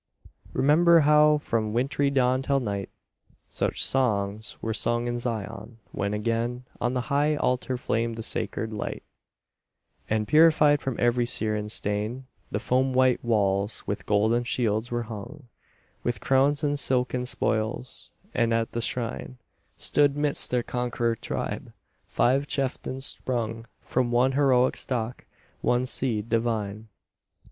Remember 0.53 1.01
how 1.01 1.37
from 1.37 1.73
wintry 1.73 2.09
dawn 2.09 2.41
till 2.41 2.59
night, 2.59 2.89
Such 3.49 3.85
songs 3.85 4.57
were 4.59 4.73
sung 4.73 5.07
in 5.07 5.19
Zion, 5.19 5.77
when 5.91 6.15
again 6.15 6.65
On 6.81 6.95
the 6.95 7.01
high 7.13 7.35
altar 7.35 7.77
flamed 7.77 8.15
the 8.15 8.23
sacred 8.23 8.73
light, 8.73 9.03
And, 10.09 10.27
purified 10.27 10.81
from 10.81 10.95
every 10.97 11.27
Syrian 11.27 11.69
stain, 11.69 12.25
The 12.49 12.57
foam 12.59 12.93
white 12.93 13.23
walls 13.23 13.83
with 13.85 14.07
golden 14.07 14.43
shields 14.43 14.89
were 14.89 15.03
hung, 15.03 15.49
With 16.03 16.19
crowns 16.19 16.63
and 16.63 16.79
silken 16.79 17.27
spoils, 17.27 18.09
and 18.33 18.55
at 18.55 18.71
the 18.71 18.81
shrine, 18.81 19.37
Stood, 19.77 20.17
midst 20.17 20.49
their 20.49 20.63
conqueror 20.63 21.15
tribe, 21.15 21.73
five 22.07 22.47
chieftains 22.47 23.05
sprung 23.05 23.67
From 23.81 24.09
one 24.09 24.31
heroic 24.31 24.77
stock, 24.77 25.25
one 25.61 25.85
seed 25.85 26.27
divine. 26.27 26.87